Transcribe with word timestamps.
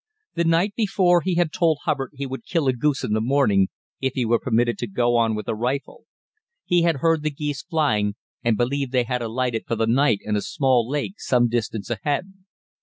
The 0.33 0.45
night 0.45 0.73
before 0.75 1.21
he 1.21 1.35
had 1.35 1.51
told 1.53 1.77
Hubbard 1.83 2.09
he 2.15 2.25
would 2.25 2.43
kill 2.43 2.67
a 2.67 2.73
goose 2.73 3.03
in 3.03 3.13
the 3.13 3.21
morning, 3.21 3.67
if 3.99 4.13
he 4.15 4.25
were 4.25 4.39
permitted 4.39 4.79
to 4.79 4.87
go 4.87 5.15
on 5.15 5.35
with 5.35 5.47
a 5.47 5.53
rifle. 5.53 6.05
He 6.65 6.81
had 6.81 7.01
heard 7.05 7.21
the 7.21 7.29
geese 7.29 7.61
flying, 7.61 8.15
and 8.43 8.57
believed 8.57 8.93
they 8.93 9.03
had 9.03 9.21
alighted 9.21 9.65
for 9.67 9.75
the 9.75 9.85
night 9.85 10.17
in 10.23 10.35
a 10.35 10.41
small 10.41 10.89
lake 10.89 11.19
some 11.19 11.49
distance 11.49 11.91
ahead. 11.91 12.33